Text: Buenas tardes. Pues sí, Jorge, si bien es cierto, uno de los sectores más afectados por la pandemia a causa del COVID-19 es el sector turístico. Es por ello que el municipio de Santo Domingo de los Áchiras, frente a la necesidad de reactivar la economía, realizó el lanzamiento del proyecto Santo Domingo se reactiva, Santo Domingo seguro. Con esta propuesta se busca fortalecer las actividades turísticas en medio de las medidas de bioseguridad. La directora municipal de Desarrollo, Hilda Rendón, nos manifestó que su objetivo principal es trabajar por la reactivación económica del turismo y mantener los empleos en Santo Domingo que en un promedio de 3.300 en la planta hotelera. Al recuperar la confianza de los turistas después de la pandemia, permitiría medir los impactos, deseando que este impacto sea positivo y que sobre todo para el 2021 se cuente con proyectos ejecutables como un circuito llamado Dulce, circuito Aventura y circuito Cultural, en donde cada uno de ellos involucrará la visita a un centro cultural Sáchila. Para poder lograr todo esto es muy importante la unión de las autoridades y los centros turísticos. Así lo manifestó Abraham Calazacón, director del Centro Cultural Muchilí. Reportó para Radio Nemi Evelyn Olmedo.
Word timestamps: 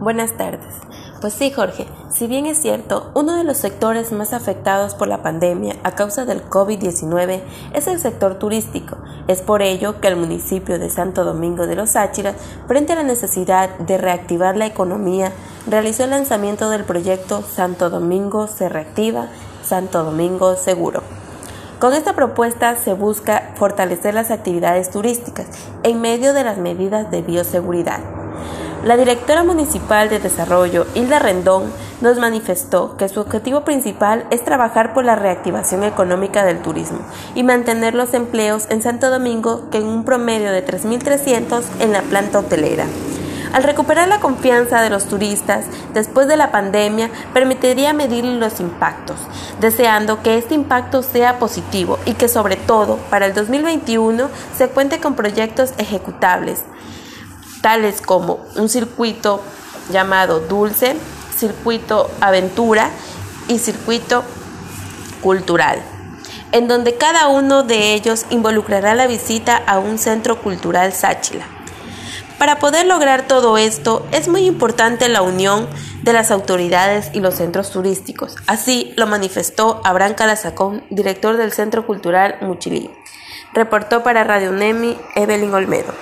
Buenas 0.00 0.36
tardes. 0.36 0.74
Pues 1.20 1.32
sí, 1.32 1.50
Jorge, 1.50 1.88
si 2.08 2.28
bien 2.28 2.46
es 2.46 2.58
cierto, 2.62 3.10
uno 3.14 3.34
de 3.34 3.42
los 3.42 3.56
sectores 3.56 4.12
más 4.12 4.32
afectados 4.32 4.94
por 4.94 5.08
la 5.08 5.24
pandemia 5.24 5.74
a 5.82 5.96
causa 5.96 6.24
del 6.24 6.48
COVID-19 6.48 7.40
es 7.74 7.88
el 7.88 7.98
sector 7.98 8.36
turístico. 8.36 8.96
Es 9.26 9.42
por 9.42 9.60
ello 9.60 10.00
que 10.00 10.06
el 10.06 10.14
municipio 10.14 10.78
de 10.78 10.88
Santo 10.88 11.24
Domingo 11.24 11.66
de 11.66 11.74
los 11.74 11.96
Áchiras, 11.96 12.36
frente 12.68 12.92
a 12.92 12.96
la 12.96 13.02
necesidad 13.02 13.76
de 13.78 13.98
reactivar 13.98 14.56
la 14.56 14.66
economía, 14.66 15.32
realizó 15.66 16.04
el 16.04 16.10
lanzamiento 16.10 16.70
del 16.70 16.84
proyecto 16.84 17.42
Santo 17.42 17.90
Domingo 17.90 18.46
se 18.46 18.68
reactiva, 18.68 19.26
Santo 19.64 20.04
Domingo 20.04 20.54
seguro. 20.54 21.02
Con 21.80 21.92
esta 21.92 22.14
propuesta 22.14 22.76
se 22.76 22.92
busca 22.92 23.52
fortalecer 23.56 24.14
las 24.14 24.30
actividades 24.30 24.90
turísticas 24.90 25.48
en 25.82 26.00
medio 26.00 26.34
de 26.34 26.44
las 26.44 26.58
medidas 26.58 27.10
de 27.10 27.22
bioseguridad. 27.22 28.27
La 28.84 28.96
directora 28.96 29.42
municipal 29.42 30.08
de 30.08 30.20
Desarrollo, 30.20 30.86
Hilda 30.94 31.18
Rendón, 31.18 31.72
nos 32.00 32.16
manifestó 32.18 32.96
que 32.96 33.08
su 33.08 33.20
objetivo 33.20 33.62
principal 33.62 34.24
es 34.30 34.44
trabajar 34.44 34.94
por 34.94 35.04
la 35.04 35.16
reactivación 35.16 35.82
económica 35.82 36.44
del 36.44 36.62
turismo 36.62 37.00
y 37.34 37.42
mantener 37.42 37.96
los 37.96 38.14
empleos 38.14 38.66
en 38.70 38.80
Santo 38.80 39.10
Domingo 39.10 39.68
que 39.70 39.78
en 39.78 39.86
un 39.86 40.04
promedio 40.04 40.52
de 40.52 40.64
3.300 40.64 41.62
en 41.80 41.92
la 41.92 42.02
planta 42.02 42.38
hotelera. 42.38 42.86
Al 43.52 43.64
recuperar 43.64 44.06
la 44.06 44.20
confianza 44.20 44.80
de 44.80 44.90
los 44.90 45.06
turistas 45.06 45.64
después 45.92 46.28
de 46.28 46.36
la 46.36 46.52
pandemia, 46.52 47.10
permitiría 47.34 47.92
medir 47.92 48.24
los 48.24 48.60
impactos, 48.60 49.16
deseando 49.60 50.22
que 50.22 50.38
este 50.38 50.54
impacto 50.54 51.02
sea 51.02 51.40
positivo 51.40 51.98
y 52.04 52.12
que 52.12 52.28
sobre 52.28 52.54
todo 52.54 52.98
para 53.10 53.26
el 53.26 53.34
2021 53.34 54.28
se 54.56 54.68
cuente 54.68 55.00
con 55.00 55.14
proyectos 55.14 55.72
ejecutables 55.78 56.62
como 58.06 58.40
un 58.56 58.70
circuito 58.70 59.42
llamado 59.90 60.40
Dulce, 60.40 60.96
circuito 61.36 62.10
Aventura 62.20 62.90
y 63.46 63.58
circuito 63.58 64.24
Cultural, 65.22 65.82
en 66.52 66.66
donde 66.66 66.96
cada 66.96 67.28
uno 67.28 67.64
de 67.64 67.92
ellos 67.92 68.24
involucrará 68.30 68.94
la 68.94 69.06
visita 69.06 69.56
a 69.56 69.78
un 69.78 69.98
centro 69.98 70.40
cultural 70.40 70.92
Sáchila. 70.92 71.44
Para 72.38 72.58
poder 72.58 72.86
lograr 72.86 73.26
todo 73.26 73.58
esto 73.58 74.06
es 74.12 74.28
muy 74.28 74.46
importante 74.46 75.08
la 75.08 75.22
unión 75.22 75.68
de 76.02 76.12
las 76.12 76.30
autoridades 76.30 77.10
y 77.12 77.20
los 77.20 77.34
centros 77.34 77.70
turísticos. 77.70 78.36
Así 78.46 78.94
lo 78.96 79.06
manifestó 79.06 79.82
Abraham 79.84 80.14
Calazacón, 80.14 80.84
director 80.88 81.36
del 81.36 81.52
Centro 81.52 81.84
Cultural 81.84 82.36
Muchilí. 82.40 82.90
Reportó 83.52 84.02
para 84.02 84.24
Radio 84.24 84.52
Nemi 84.52 84.96
Evelyn 85.16 85.52
Olmedo. 85.52 85.92